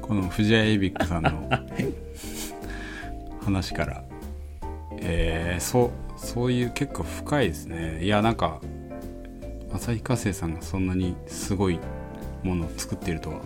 [0.00, 1.50] この藤谷エイビックさんの
[3.44, 4.02] 話から。
[5.06, 8.02] えー、そうそういう結構深いですね。
[8.02, 8.60] いやなんか
[9.74, 11.78] 旭化成さんがそんなにすごい
[12.42, 13.40] ものを作っているとは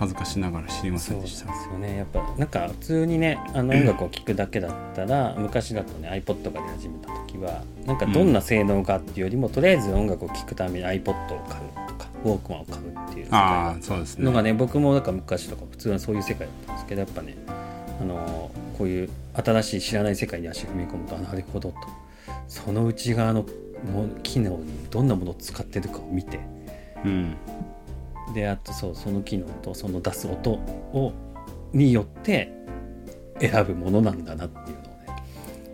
[0.00, 1.98] 恥ずかしながら知りませんでですしたよね。
[1.98, 11.14] やっぱなんか普通にねあの音楽を聴くだけだったら 昔だとね iPod とかで始めた時はなんかどんな性能かっていうよりも、とりあえず音楽を聴くために iPod を
[11.48, 14.24] 買うとかウォークマンを買うっていうあそうですね。
[14.24, 17.36] のがね僕もなんか昔とか普通はそういう世界だったんですけどやっぱね
[18.00, 21.76] あのこういう新しい知らない世界に足踏み込むとあなるほどと。
[22.48, 23.42] その内側の
[23.92, 26.40] も機能にどんなものを使ってるかを見て
[27.04, 27.36] うん
[28.34, 31.12] であとそうその機能とその出す音を
[31.72, 32.52] によって
[33.40, 35.06] 選ぶものなんだなっていうのをね。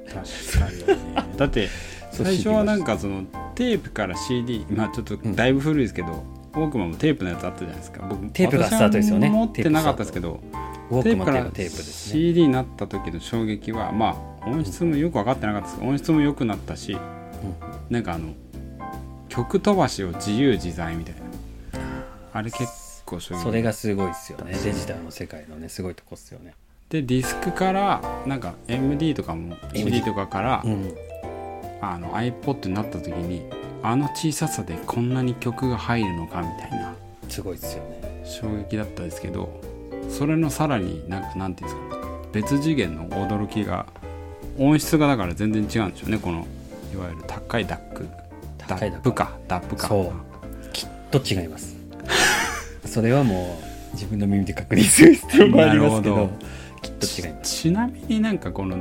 [0.07, 1.37] 確かにね。
[1.37, 1.69] だって
[2.13, 8.07] 最初はなんかそのテープから CD まあちょっとだいぶ古いですけど、ウォークマンもテープのやつあったじゃないですか。
[8.09, 9.29] 僕テープがスタートですよね。
[9.29, 10.41] 持ってなかったですけど
[11.03, 15.81] テープから CD になった時の衝撃はまあ音質もよく分かってなかったです。
[15.83, 16.97] 音質も良くなったし
[17.91, 18.31] なんかあの
[19.29, 21.26] 曲飛ばしを自由自在みたいな
[22.37, 24.53] あれ結構衝撃それがすごいですよね。
[24.63, 26.55] デジタルの世界のねすごいとこっすよね。
[26.91, 30.95] でディスクからなんか MD とかも CD とかから、うん。
[31.81, 33.43] あの iPod になった時に
[33.83, 36.95] あの小ささでこんなに曲が入るのかみたいな。
[37.29, 38.23] すごいですよね。
[38.25, 39.61] 衝撃だったんですけど
[40.11, 43.87] それのさらになんかなんていうんですか別次元の驚きが
[44.59, 46.19] 音質がだから全然違うんでしょうね。
[46.19, 46.47] この
[46.93, 48.09] いわゆる高い DAC。
[48.59, 49.09] ダ高い DAC。
[49.09, 49.37] ップか。
[49.49, 49.89] DAP か。
[49.89, 50.13] そう。
[50.73, 51.76] きっと違います
[52.87, 53.59] それはも
[53.93, 56.17] う自分の耳で確認する必要もありますけど。
[56.17, 56.33] なるほ
[56.83, 57.63] きっと違います。
[57.63, 58.77] ちなみになんかこの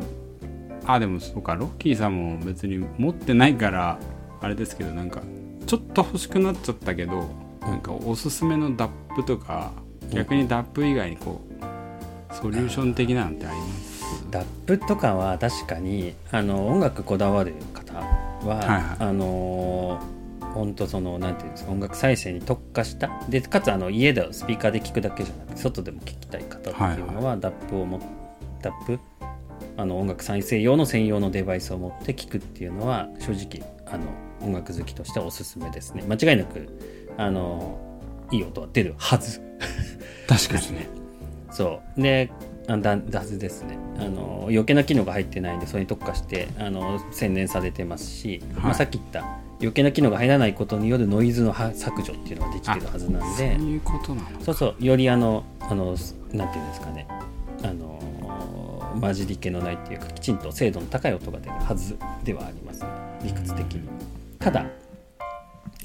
[0.85, 3.97] あでもそうかロッキーさんも別に持ってないから
[4.41, 5.21] あれですけどなんか
[5.65, 7.29] ちょっと欲しくなっちゃったけど
[7.61, 9.71] なんかおすすめの DAP とか
[10.11, 14.25] 逆に DAP 以外にこうソリューション的なのってあります？
[14.29, 18.03] DAP とかは確かにあの音楽こだわる方は、
[18.57, 18.83] はいはい。
[18.99, 19.99] あの
[20.55, 23.09] 本当そのなんていうんですか音楽再生に特化した。
[23.29, 27.99] でかつあの家でスピーカーで聞くだけじゃなくて外でも聞きたい方っていうのは、ダップをも
[28.61, 28.97] ダップ
[29.77, 34.05] あの音楽再生用の専用のデバイスを持って聞くっていうのは正直あの
[34.41, 36.03] 音楽好きとしてはおすすめですね。
[36.07, 36.69] 間違いなく
[37.17, 37.77] あの
[38.31, 39.41] いい音は出るはず。
[40.27, 40.87] 確かにね。
[41.51, 42.01] そう。
[42.01, 42.31] で
[42.67, 43.77] あだだはずですね。
[43.97, 48.63] あの余計な機能が入ってないんでそれに特化してあの洗練されてますし、はい。
[48.63, 55.95] まあ、さっき言った余計な機能が入らないことによるノイズのは削除っていうのができてるはずなんそうでいうことなのそうそうよりあのあの
[56.33, 57.07] なんていうんですかね。
[57.63, 57.95] あの
[59.01, 62.89] 混じり気のないっていうかきちんと精度の高い音が出るはずではあります、ね、
[63.23, 63.81] 理屈的に。
[64.39, 64.65] ただ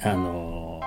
[0.03, 0.81] あの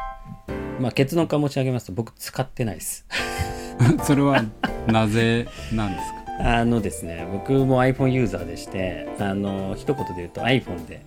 [0.79, 3.05] まあ結論から申し上げますと僕使ってないです。
[4.03, 4.43] それは
[4.87, 6.23] なぜなんですか？
[6.59, 11.03] あのですね、僕も iPhone ユーザーでして、あの、一言で言うと iPhone で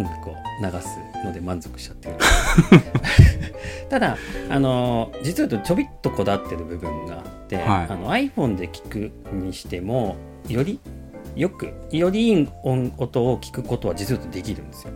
[0.00, 2.16] 音楽を流すので満足しちゃってる。
[3.88, 4.16] ただ、
[4.48, 10.16] あの、実は言うとちょびっとこだわってる部分があって、はいあの iPhone で聞くにしても、
[10.48, 10.78] より
[11.36, 14.92] よく、よりいい音音を聞くことは実はできるんですよ。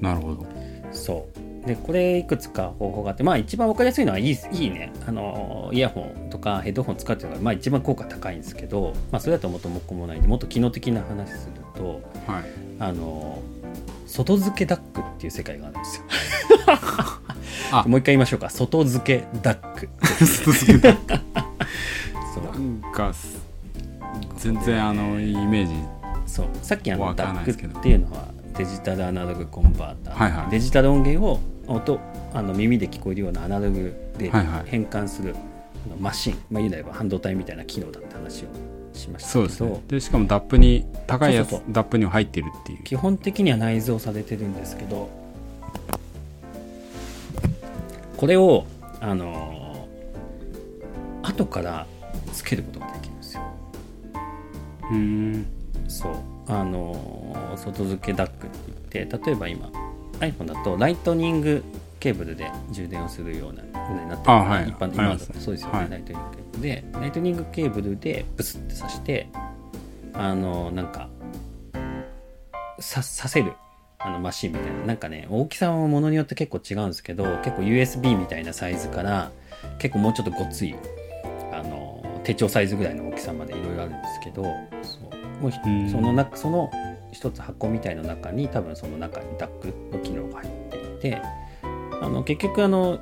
[0.00, 0.46] なるほど
[0.92, 1.26] そ
[1.64, 1.66] う。
[1.66, 4.92] で、これいくつか方法があって、まあ一番わかりやすいのはいいいいね。
[5.06, 12.44] あの、イヤホンとかヘッドホン使うっていうのが、まあ一番効果高いんですけど、まあそれだともっともっこもないんで、もっと機能的な話すると、はい
[12.78, 13.42] あの、
[14.10, 16.04] 外付けダックっていう世界があるんですよ。
[17.70, 17.84] あ。
[17.86, 18.50] もう一回言いましょうか。
[18.50, 19.88] 外付けダック。
[22.34, 22.44] そう。
[22.44, 23.38] なんかす
[24.36, 25.74] 全然あのイメージ。
[26.26, 26.46] そう。
[26.60, 28.26] さっきあのダックっていうのは
[28.58, 30.50] デジタルアナログコンバーター、はいはい。
[30.50, 32.00] デジタル音源を音
[32.34, 34.62] あの耳で聞こえるようなアナログではいはい。
[34.66, 35.36] 変換する、
[35.86, 38.48] あのマシン、まあ、言うなれば半導体みたいな機能だって話を
[39.00, 39.82] しましたそうですね。
[39.88, 42.84] でしかもダップに高いやつダップには入ってるっていう。
[42.84, 45.08] 基本的には内蔵されてるんですけど
[48.16, 48.66] これを
[49.00, 51.86] あのー後から
[52.32, 53.42] つけることができるんですよ。
[54.90, 55.46] うーん。
[55.88, 56.12] そう。
[56.48, 59.70] あのー外付け DAC って言って例えば今
[60.20, 61.62] iPhone だとライトニング
[61.98, 64.68] ケーブルで充電をするような風になってるあはい。
[64.68, 65.90] 一般あり今だとますねそうですよね、はい。
[65.90, 69.28] ライトニングでライトニングケーブルでブスって挿して
[70.12, 71.08] あのーなんか
[72.78, 73.52] ささせる
[73.98, 74.86] あのマシンみたいな。
[74.86, 79.30] なんかね大きさはものによって結構違うんですけど結構 USB みたいなサイズから
[79.78, 80.74] 結構もうちょっとごっつい
[81.52, 84.42] あの手帳サイズぐらいの大きさまでいろいろあるんですけど
[84.82, 85.42] そう。
[85.42, 86.70] もうその中その
[87.12, 90.76] 一つ箱みたいの中に多分その中にダックの機能が入って
[91.08, 91.22] いて
[92.00, 93.00] あの結局あの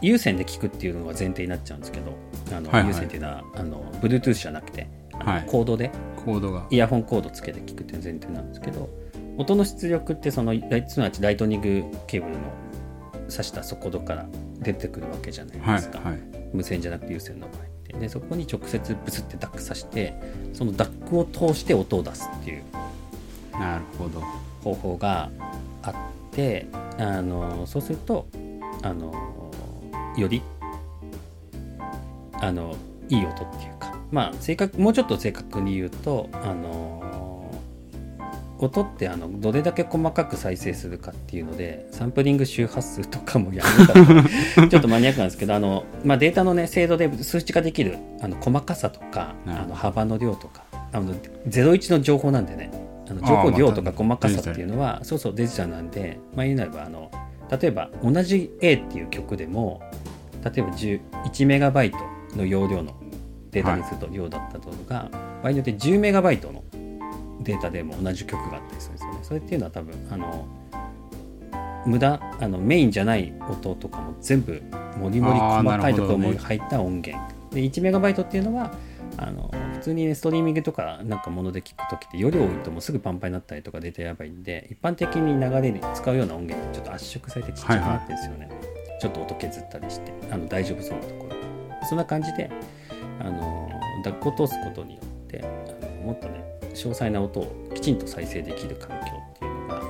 [0.00, 2.16] 有線で聞くっていうのが前提になっちゃうんですけど
[2.56, 2.88] あの、はいはい。
[2.88, 5.44] 有線っていうのはあの Bluetooth じゃなくて、はい。
[5.46, 5.90] コードで
[6.24, 6.66] コードが。
[6.70, 8.88] イヤホンコードつけて聞くっていう前提なんですけど
[9.36, 10.52] 音の出力ってその
[10.88, 12.40] すなわちライトニングケーブルの
[13.28, 14.26] 挿した速度から
[14.58, 17.92] 出てくるわけじゃないはいですか、はい無線じゃなくて有線の場合って。
[17.92, 20.14] でそこに直接ブスってダックさして
[20.52, 22.64] そのダックを通して音を出すっていう。
[23.52, 24.20] なるほど。
[24.64, 25.30] 方法が
[25.82, 25.94] あっ
[26.32, 26.66] て
[26.98, 28.26] あのそうすると
[28.82, 29.49] あの
[30.20, 30.42] より
[32.34, 32.76] あの
[33.08, 33.98] いい音っていうか。
[34.10, 37.00] まあ正確もうちょっと正確に言うとあの
[38.58, 43.94] 音ってあのどれだけ細かく再生するかっていうのでサンプリング周波数とかもやるか
[44.60, 51.14] ら ちょっとマニアックなんですけどあの、まあ、データの、ね、精度で数値化できるあの細かさとかあの幅の量とかあの
[51.48, 52.70] 01の情報なんでね
[53.08, 57.10] あの情報量とか細かさっていうのは、そうそうデジタルなんで、まあ、言うなればあの
[57.50, 59.80] 例えば同じ A っていう曲でも
[60.44, 61.98] 例えば1メガバイト
[62.36, 62.94] の容量の
[63.50, 65.08] データにすると量だったとが、
[65.42, 66.64] 場合によって10メガバイトの
[67.40, 69.18] データでも同じ曲があったりするんですよね。
[69.22, 70.46] それっていうのは多分あの
[71.86, 74.62] 無駄あのメインじゃない音とかも全部
[74.98, 77.12] もりもり細かいところも入った音源、
[77.50, 78.72] で1メガバイトっていうのは
[79.16, 88.48] あの普通に、ね、ストリーミングとかなんかもので聞くときって容量多いともうすぐパンパンになったりとかデータやばいんで一般的に流れに使うような音源ってちょっと圧縮されてちっちゃくなってるんですよね、
[89.00, 91.30] ちょっと音削ったりしてあの大丈夫そうなところ。
[91.88, 92.50] そんな感じで
[93.18, 93.70] あの
[94.04, 99.82] ダックを通すことによってあのもっとね詳細な音をきちんと再生できる環境っていうのが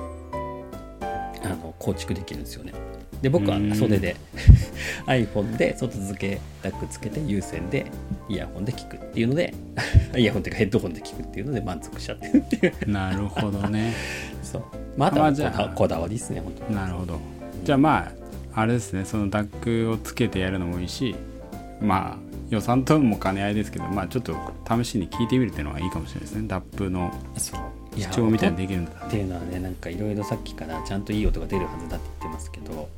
[1.43, 2.73] あの構築できるんですよね。
[3.21, 3.75] で僕はうん。
[3.75, 4.15] それで
[5.05, 7.85] iPhone で外付けダックつけて有線で
[8.29, 9.53] イヤホンで聞くっていうので
[10.17, 12.89] イヤホンっていうかヘッドホンで聞くっていうので満足しちゃってるっていう。
[12.89, 13.93] なるほどね。
[14.41, 14.63] そう。
[14.97, 16.75] まああとはこだこだわりですね本当に。
[16.75, 17.19] なるほど。
[17.63, 18.20] じゃあまあ
[18.53, 21.15] あれですねそのダックをつけてやるのもいいし
[21.81, 22.17] まあ
[22.49, 24.35] 予算とも兼ね合いですけどまあちょっと
[24.67, 26.47] 試しに聞いてみるっていうのはいいかもしれないですね。
[26.47, 32.89] ダップの視聴みたいにできるんだっていうのはねなんかいろいろさっきからちゃんといい音が出るはずだって言ってますけど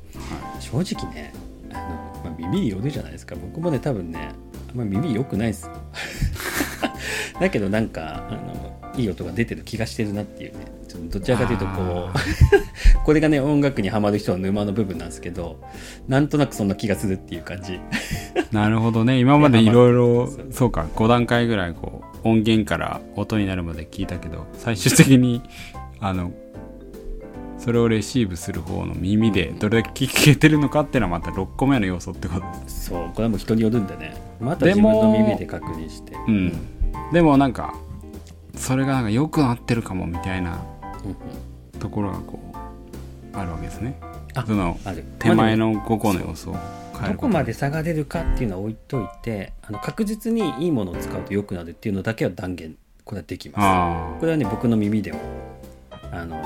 [0.59, 1.33] 正直ね
[1.71, 1.79] あの、
[2.23, 3.35] まあ、耳によるじゃないですか。
[3.35, 4.31] 僕もね多分ね
[4.71, 5.67] あんま耳良くないです。
[5.67, 5.71] よ
[7.39, 10.65] だけどなんかあのいい音が出てる気がしてるなっていうね。
[10.87, 12.13] ちょっとどちらかというとこあう
[13.03, 15.59] これがね音楽にはまる人の沼の部分なんですけど
[16.07, 17.79] なんとなくそんな気がするっていう感じ。
[18.51, 19.19] なるほどね。
[19.19, 25.41] 今までいろいろそうか5段階ぐらいこう音源から音になるまで聞いたけど最終的に
[25.99, 26.31] あの
[27.57, 32.41] それをレシーブする方の耳でどれだけ聞けてるのかっていうのはまた6個目の要素ってこと。
[32.41, 34.15] ですそうこれはもう人によるんでね。
[34.41, 36.13] また自分の耳で確認して。
[36.27, 36.53] うん。
[37.13, 37.73] でもなんか
[38.55, 40.61] それがなんか良くなってるかもみたいな
[41.79, 42.42] ところがこう
[43.33, 43.99] あるわけですね。
[44.35, 44.77] あその
[45.19, 46.55] 手前の5個の要素を
[47.07, 53.57] どこまで差が出るかっていうのは置いといてあの確実にいいものを使うと良くなるっていうのだけは断言これはできます。
[53.61, 55.19] あこれはね僕の耳でも
[56.11, 56.41] あの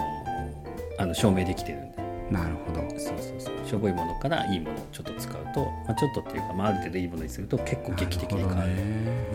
[0.98, 1.98] あの証明できてるんで。
[2.00, 2.82] あなるほど。
[3.00, 3.54] そうそうそう。
[3.66, 8.72] しょぼいものからいいものをちょっと使うと、まあ、ちょっとっていうか、まあ、ある程度いいものにすると結構劇的に変わる。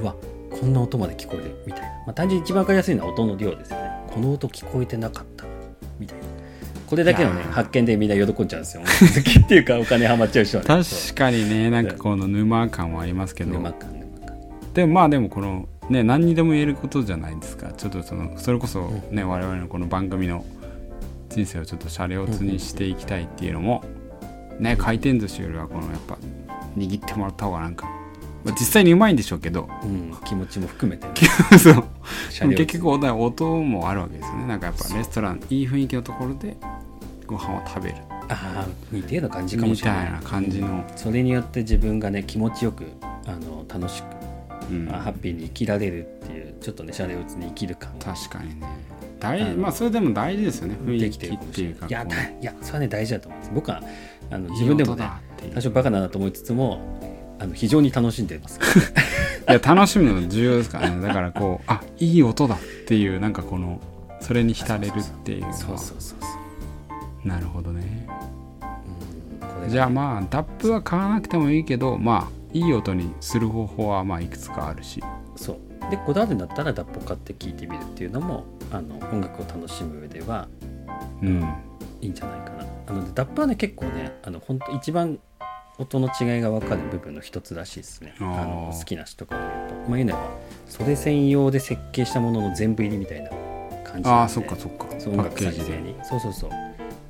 [0.01, 0.15] うわ
[0.51, 3.91] こんな音まで聞こえるみたいな、まあ、単純に一番わかりやすいのは音の量ですよね。
[4.12, 5.47] この音聞こえてなかった
[5.99, 6.25] みたいな
[6.92, 8.83] これだけのね発見でみんな喜んじゃうんですよ。
[8.83, 10.68] 好きっていうかお金ハマっちゃう人はね。
[10.68, 13.52] 確かにねなんかこの沼感はありますけど。
[13.52, 14.38] 沼感沼感。
[14.74, 17.72] でもまあでもこのね何にでも言えることじゃないですか。
[17.72, 20.44] ちょっとそのそれこそね我々のこの番組の
[21.31, 23.83] 人生をちょっとシャレオツにしていきたいっていうのも
[24.59, 26.18] ね回転寿司よりはこのやっぱ
[26.76, 27.88] 握ってもらった方がなんか、
[28.44, 29.68] まあ、実際にうまいんでしょうけど。
[29.83, 31.12] うん、気持ちも含めて、ね、
[31.59, 31.85] そう。
[32.50, 34.46] 結局音音もあるわけですよね。
[34.46, 36.57] なんかやっぱレストランいい雰囲気のところで
[37.26, 37.96] ご飯を食べる。
[38.28, 40.05] ああ似たような感じかもみしれない。
[40.05, 42.85] たいな感じの、それによって自分がね気持ちよく
[43.26, 44.07] あの楽しく、
[44.70, 44.88] うん。
[44.92, 47.96] あハッピーに生きられるっていうちょっとねシャレオツに生きる感。
[47.98, 48.66] が確かにね。
[49.20, 50.76] 大まあそれでも大事ですよね。
[50.85, 51.88] 雰囲気っていうかい。
[51.88, 53.50] いやだいやそれはね大事だと思います。
[53.55, 53.83] 僕は
[54.31, 55.09] あの自分でもね
[55.55, 56.81] 多少バカだなと思いつつも
[57.42, 58.61] あの非常に楽しんでます。
[59.48, 61.05] いや楽しむの重要ですからね。
[61.05, 63.81] だからこうあいい音だっていうなんかこの
[64.20, 66.26] それに浸れるっていうそうそうそうそ
[67.24, 67.28] う。
[67.28, 68.07] なるほどね。
[69.64, 75.02] うんじゃあまあダップは買わなくてもいいけどまあいい音にする方法はまあいくつかあるし。
[75.35, 75.57] そう。
[75.90, 80.46] でこだわるんだったらダップを買って聴いてみるっていうのもあの音楽を楽しむ上では
[81.20, 81.42] うん。
[82.00, 82.64] いいんじゃないかな。
[82.87, 85.18] あのダップはね結構ねあの本当一番
[85.79, 88.15] 音の違いが分かる部分の一つらしいですね。
[88.21, 89.75] あの好きな人から言うと。
[89.89, 90.31] まあ言うなれば
[90.69, 93.31] それ専用で設計したものの全部入りみたいな
[93.85, 94.87] 感じああそっかそっか。
[94.87, 96.51] パそう音ッ楽再生にそうそうそう。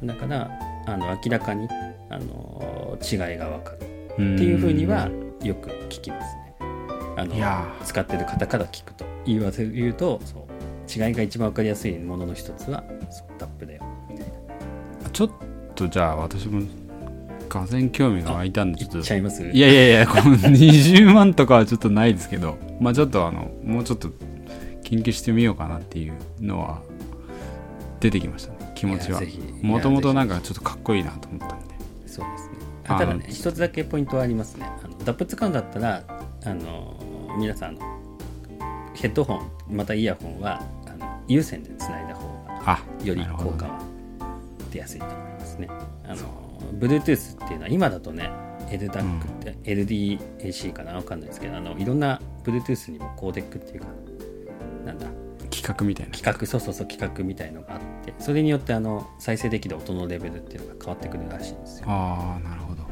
[0.07, 0.51] だから
[0.87, 1.69] あの明らかに
[2.11, 3.77] あの違いが分かる。
[4.13, 5.09] っていうふうには
[5.43, 6.55] よく聞きますね。
[7.17, 10.43] あの使ってる方から聞くと言わせ言うとそう。
[10.89, 13.83] 違いが一番分かりやすいものの一つはそうダップだよ。
[14.11, 14.33] みたいな。
[15.07, 15.31] ーちょっ
[15.75, 16.63] とじゃあ私も
[17.61, 18.93] がぜ興味が湧いたんでちょっと。
[18.95, 19.43] 言っちゃいます？
[19.43, 22.59] いやいやいやこの20万とかはちょっとないですけど。
[22.81, 24.11] まあちょっとあのもうちょっと
[24.83, 26.83] 研究してみようかなっていうのは
[28.01, 28.73] 出てきましたね。
[28.75, 29.21] 気持ちは。
[29.63, 31.75] もともとなんかちょっとかっこいいなと思ったんで。
[32.07, 32.53] そうですね。
[32.85, 34.67] ただね一つだけポイントはありますね。
[34.85, 36.03] あのダップ使うんだったら
[36.45, 36.99] あの
[37.39, 37.79] 皆さん
[38.95, 43.81] ヘッドホンまたイヤホンはあの有線でつないだ方があより効果は
[44.71, 45.69] 出やすいと思いますね。
[46.05, 48.31] あの Bluetooth っていうのは今だとね
[48.69, 50.95] LDAC って、LDAC かな？
[50.95, 53.87] わかんないですけどあのいろんな Bluetooth にもコーデックっていうか
[54.87, 55.07] なんだ？
[55.51, 56.13] 機企画みたいな。
[56.13, 61.87] 企画そうそうそう企画みたいのがあってそれによってあの再生できる音のレベルっていうのが変わってくるらしいんですよ。
[61.89, 62.83] ああなるほど。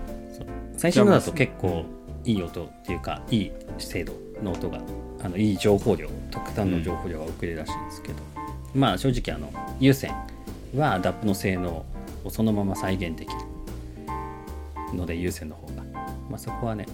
[0.76, 1.84] 最新のだと結構
[2.24, 4.12] いい音っていうかいい精度
[4.42, 4.80] の音が
[5.22, 8.14] あのいい情報量特端の情報量が送れるらしいんですけど、
[8.74, 10.12] まあ正直あの有線
[10.74, 11.84] は DAP の性能
[12.24, 13.40] をそのまま再現できる
[14.94, 15.82] ので有線の方が、
[16.28, 16.86] まあ、そこはね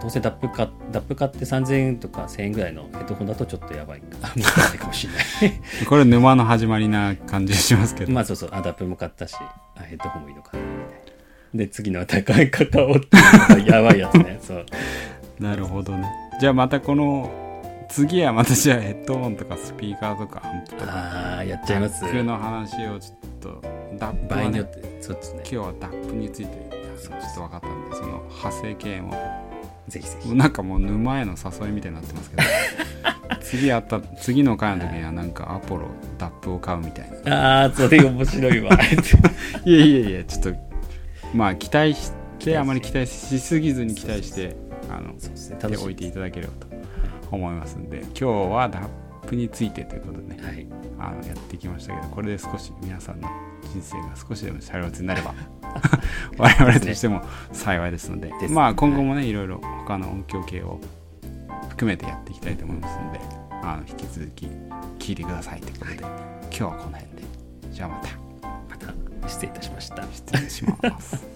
[0.00, 5.12] どうせ DAP か DAP 買って3000円とか1000円ぐらいのヘッドホンだとちょっとやばいかもしれ
[5.48, 5.60] ない。
[5.88, 10.76] これ沼の始まりな感じしますけど、まあそうそうあ DAP も買ったしあヘッドホンもいいのかなみたい
[11.54, 11.64] な。
[11.64, 14.38] で次の高いカカオってやばいやつね。
[14.42, 14.66] そう。
[15.40, 16.06] なるほどね。
[16.40, 17.30] じゃあまたこの
[17.88, 22.02] 次はまたじゃあヘッドホンとかスピーカーとかアンプとかああやっちゃいます。
[22.02, 23.62] DAP の話をちょっと
[23.98, 25.40] DAP はね場合によってそうですね。
[25.40, 29.12] 今日は DAP についてちょっと分かったんでその派生系も
[29.88, 32.42] ぜひぜひなんかもう沼への誘いみたいになってますけど。
[33.40, 35.86] 次あった次の回の時にはなんかアポロ
[36.18, 37.62] ダップを買うみたいな。
[37.62, 38.72] ああそれ面白いわ。
[39.64, 40.54] いやいやいやちょっと
[41.32, 44.56] まあ期待してあまり期待しすぎずに期待して
[44.90, 45.14] あのね。
[45.20, 45.76] 手楽しみ。
[45.76, 46.66] を置いていただければと
[47.30, 48.00] 思いますんで。
[48.00, 50.66] 今日はダップについてということでね、はい。
[50.98, 53.28] あのやってきましたけどこれで少し皆さんの
[53.72, 55.34] 人生が少しでもシャレオツになれば
[56.38, 57.22] 我々としても
[57.52, 58.48] 幸いですのでね。
[58.48, 60.80] まあ今後もねいろいろ他の音響系を
[61.70, 63.20] 含めてやっていきたいと思いますので
[63.62, 64.46] あの引き続き
[64.98, 67.06] 聞いてくださいということで、今日はこの辺で。
[67.70, 68.08] じゃあまた。
[68.70, 68.76] ま
[69.22, 70.02] た失礼いたしました。
[70.12, 71.35] 失礼します